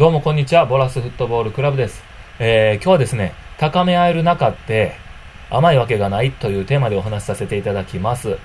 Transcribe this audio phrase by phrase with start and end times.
[0.00, 2.02] どうもこんにちは、ボラスフットボールクラブです。
[2.38, 4.94] えー、今日はですね、高め合える中って
[5.50, 8.38] 甘いわけがないというテーマでお話しさせていただきます。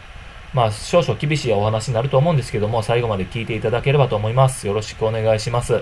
[0.54, 4.68] まあ、少々厳しいお話になると思うんですけども、最後まで聞いていただければと思います。
[4.68, 5.82] よろしくお願いします。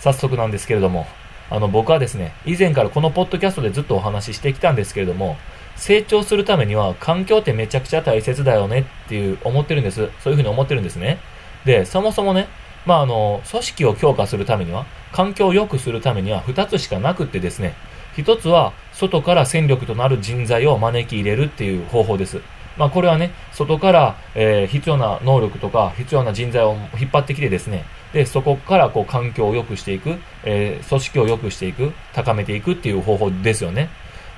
[0.00, 1.06] 早速なんですけれども、
[1.48, 5.36] あの、僕はですね、以前からこのポッドキャストでずっとお話ししてきたんですけれども、
[5.76, 10.08] 成長するためには環境ってめちゃくちゃ大切だよねっていう思ってるんです。
[10.24, 11.20] そういうふうに思ってるんですね。
[11.64, 12.48] で、そもそもね、
[12.86, 17.74] まあ、あの、組織を強化するためには、環境を良くするためには2つしかなくってですね、
[18.16, 22.40] 1つは外から戦力となる人材を招き入れるっていう方法です。
[22.78, 33.88] まあ、これはね、外から、えー、必要な能力とか、必要な人材を引っ張ってきてですね、で、そこからこう環境を良くしていく、えー、組織を良くしていく、高めていくっていう方法ですよね。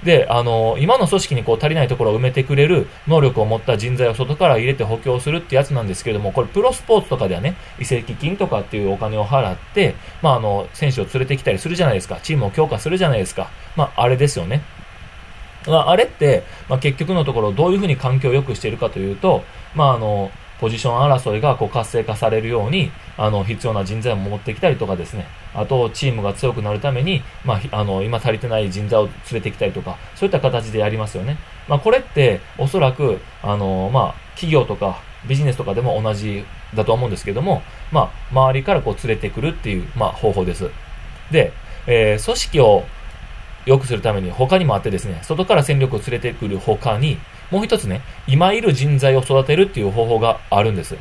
[0.04, 12.20] で、あの、今の組織にこう足りないところを埋めてくれる能力を持った人材を外から入れて補強するってやつなんですけれども、これプロスポーツとかではね、移籍金とかっていうお金を払って、まあ、あの、選手を連れてきたりするじゃないですか。
[12.22, 13.50] チームを強化するじゃないですか。
[13.76, 14.62] まあ、あれですよね。
[15.66, 19.42] まあ、あれって、まあ、結局のところどういうふうに環境を良くしているかというと、
[19.74, 20.30] まあ、あの、
[20.60, 31.38] ポジション争いがこう活性化されるように、あの、必要な人材を持ってきたりとかですね、あと、チームが強くなるために、まあ、あの、今足りてない人材を連れてきたりとか、そういった形でやりますよね。
[31.68, 40.70] まあ、これって、おそらく、あの、まあ、企業とか、ビジネスとかでも同じだと思うんですけども、まあ、周りからこう連れてくるっていう、まあ、方法です。
[41.30, 41.52] で、
[41.86, 42.84] えー、組織を
[43.66, 47.18] 良くするために他にもあってですね、外から戦力を連れてくる他に、
[47.50, 50.96] もう一つね、今いる人材を育てるっていう方法があるんです。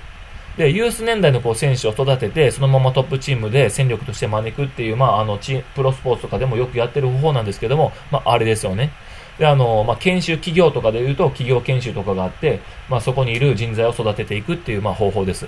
[0.57, 8.91] で、ユース年代のこう選手を育てて、そのままトップチームで戦力として招くっていう、まあ、あの、チプロスポーツとかでもよくやってる方法なんですけども、まあ、あれですよね。
[9.37, 12.59] で、あの、まあ、研修企業とかで言うと、企業研修とかがあって、
[12.89, 15.47] まあ、そこにいる人材を育てていくっていう、まあ、方法です。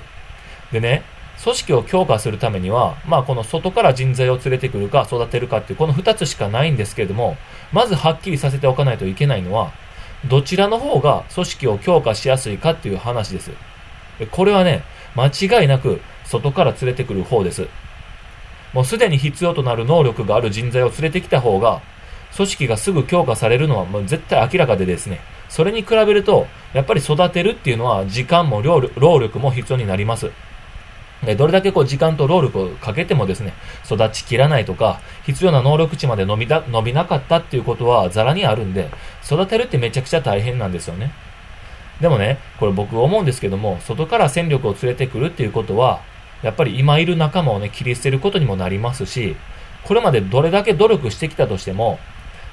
[0.71, 1.01] でね、
[1.43, 7.35] 組織を強化するためには、まあ、この外から人材を連れてくるか育てるかっていう、この2つしかないんですけれども、
[7.71, 9.71] まずはっきりさせておかないといけないのは、
[10.25, 13.51] どちらの方が組織を強化しやすいかっていう話です。
[14.31, 14.83] これはね、
[15.15, 17.67] 間違いなく外から連れてくる方です。
[18.73, 21.81] もうすでに必要となる能力がある人材を連れてきた方が、
[22.35, 28.81] 組織がすぐ強化されるのはもう絶対明らかでですね、それに比べると、やっぱり育てるっていうのは時間も労
[29.19, 30.29] 力も必要になります。
[31.29, 33.53] えどれだけこう時間と労力をかけてもですね、
[33.85, 38.89] 育ちきらないとか、必要な能力値まで伸びだ伸びなかったっていうことはザラにあるんで、
[39.23, 41.11] 育てるってめちゃくちゃ大変なんですよね。
[42.01, 46.01] でもね、これ僕思うんですけども、外から戦力を連れてくるっていうことは、
[46.41, 49.35] やっぱり今いる仲間をね、切り捨てることにもなりますし、
[49.83, 51.99] これまでどれだけ努力してきたとしても、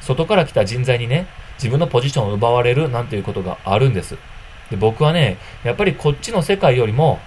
[0.03, 1.27] 外から来た人材にね、
[1.57, 4.19] 自分のポジションを奪われるなんていうことがあるんです。
[4.71, 7.21] で僕はね、やっぱりこっちの世界よりも、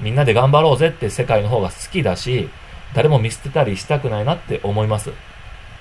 [0.00, 2.48] みんなで頑張ろうぜって世界の方が好きだし、
[2.94, 5.10] 誰も見捨てたりしたくないなって思います。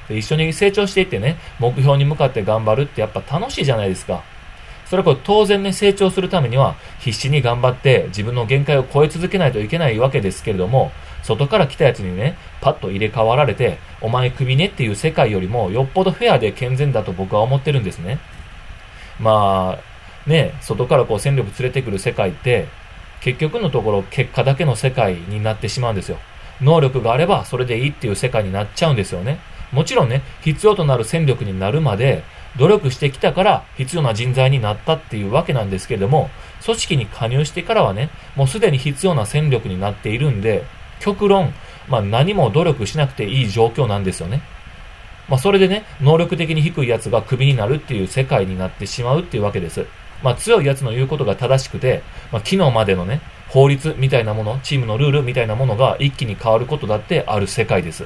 [0.07, 4.23] で一緒に成長していってね、目標に向かって頑張るってやっぱ楽しいじゃないですか。
[4.85, 10.91] それはこれ当然ね、成長するためには必死に頑張って自分の限界を超え続けないといけないわけですけれども、
[11.23, 18.19] 外から来たやつにね、パッと入れ替わられて、お前首ねっていう世界よりもよっぽどフェアで健全だと僕は思ってるんですね。
[19.19, 22.67] まあ、ね、外からこう戦力連れてくる世界って、
[23.21, 26.17] 結局のところ結果だけの世界になってしまうんですよ。
[26.61, 29.39] 能力があればそれでいいっていう世界になっちゃうんですよね。
[29.71, 32.23] もちろんね、必要となる戦力になるまで
[32.57, 36.29] 努力してきたから必要な人材になったっていうわけなんですけども、
[36.63, 40.63] 組織に加入してからはね、もうすでに必要な戦力になっているんで、
[40.99, 41.53] 極論、
[41.89, 44.41] まあ何も努力しなくていい状況なんですよね。
[45.27, 49.85] まあそれでね、能力的に低いやつがクビになるっていう世界になってしまうっていうわけです。
[50.23, 58.05] まあ、強い奴の言うことが正しくて、まあ、昨日までのね、法律みたいなもの、チームのルールみたいなものが一気に変わることだってある世界です。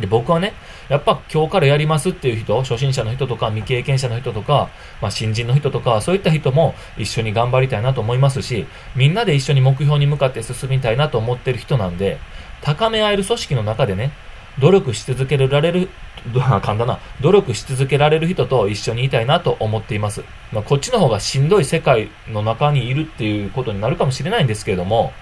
[0.00, 0.54] で、僕はね、
[0.88, 4.70] やっぱ今日からやりますっていう人、初心者の人とか未経験者の人とか、
[5.00, 12.18] まあ、新人の人とか、そういった人も一緒に頑張りたいなと思いますし、みんなで一緒に目標に向かって進みたいなと思ってる人なんで、
[12.62, 14.12] 高め合える組織の中でね、
[14.58, 15.88] 努力し続けられる、
[16.34, 20.22] 簡単な、努力し続けられる人と一緒にいたいなと思っています。
[20.52, 25.12] まあ、こっちの方がしんどい世界の中にいるっていうことになるかもしれないんですけれども、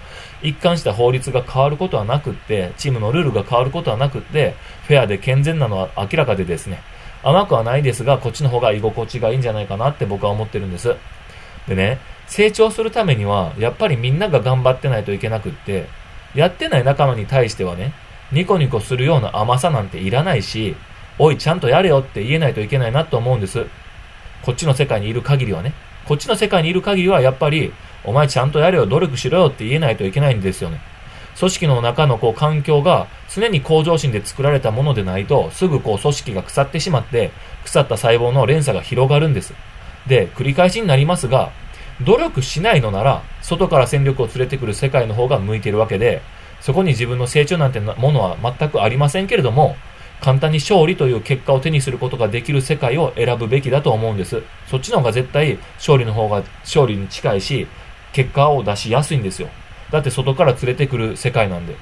[0.43, 4.55] 一貫した法律が変わることはなくって、チームのルールが変わることはなくって、
[4.87, 6.83] フェアで健全なのは明らかでですね、
[7.23, 10.95] 甘くはないですが、こっちの方が居心地がいいんじゃないかなって僕は思ってるんです。
[11.69, 15.87] でね、成長するためには、やっぱりみんなが頑張ってないといけなくって、
[16.35, 17.93] やってない仲間に対してはね、
[18.33, 20.77] ニコニコするような甘さなんていらないし、
[21.19, 23.67] おい、ちゃんとやれよって言えないといけないなと思うんです。
[24.43, 25.73] こっちの世界にいる限りはね。
[26.07, 27.73] こっちの世界にいる限りは、やっぱり、
[28.05, 30.81] お前ちゃんとやれよ、努力しろよって言えないといけないんですよね。
[31.39, 37.31] 組織の中のこう環境が常に向上心で作られたものでないと、すぐこう組織が腐ってしまって、
[37.65, 39.55] 腐った細胞の連鎖が広がるんです。
[40.07, 41.51] で、繰り返しになりますが、
[42.03, 46.23] 努力しないのなら、外から戦力を連れてくる世界の方が向いてるわけで、
[46.61, 49.77] そこに自分の成長なんてものは全くありませんけれども、
[50.21, 54.43] 簡単に勝利という結果を手にすることができる世界を選ぶべきだと思うんです。
[54.67, 57.67] そっちの方が絶対勝利の方が勝利に近いし、
[58.13, 59.49] 結果を出しやすいんですよ。
[59.91, 61.75] だって外から連れてくる世界なんで。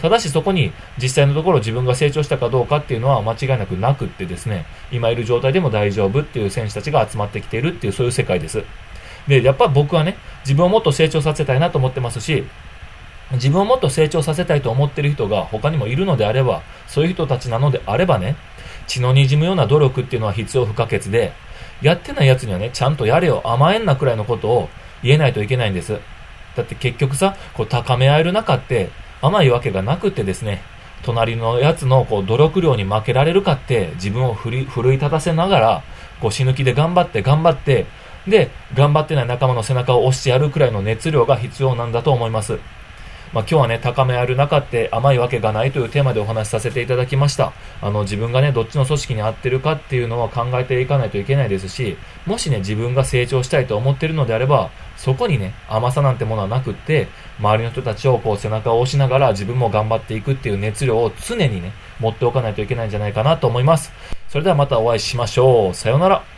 [0.00, 8.64] ただしそこに実際のところ自分が成長したかどうかっていうのは間違いなくなくってですね、今いる状態でも大丈夫っていう選手たちが集まってきているっていうそういう世界です。
[9.26, 12.44] で、やっぱ僕はね、自分をもっと成長させたいなと思ってますし、
[13.32, 18.36] 自分をもっと成長させたいと思っている人が他にもいるのであれば、そういう人たちなのであればね、
[18.86, 21.32] 血の滲むような努力っていうのは必要不可欠で、
[21.82, 24.68] やってない奴にはね、ちゃんとやれよ、甘えんなくらいのことを
[25.02, 25.98] 言えないといけないんです。
[26.54, 28.90] だって結局さ、こう高め合える中って
[29.20, 30.62] 甘いわけがなくってですね、
[31.02, 35.82] 隣のやつのこう努力量に負けられるかって自分を奮い立たせながら、
[36.20, 37.86] こう死ぬ気で頑張って頑張って、
[38.26, 42.58] で、頑張ってない仲間の背中を押してやるくらいの熱量が必要なんだと思います。
[43.36, 47.52] まあ、今日はね、高めある中って甘いわけがないというテーマでお話しさせていただきました。
[47.82, 63.92] あの、自分がね、どっちの組織に合ってるかっていうのを考えていかないといけないですし、もしね、自分が成長したいと思ってるのであれば、そこにね、甘さなんてものはなくって、周りの人たちをこう背中を押しながら自分も頑張っていくっていう熱量を常にね、持っておかないといけないんじゃないかなと思います。
[64.30, 65.74] それではまたお会いしましょう。
[65.74, 66.35] さようなら。